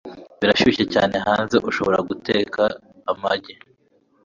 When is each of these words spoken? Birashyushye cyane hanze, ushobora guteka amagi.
Birashyushye 0.39 0.83
cyane 0.93 1.15
hanze, 1.25 1.55
ushobora 1.69 1.97
guteka 2.09 2.61
amagi. 3.11 3.53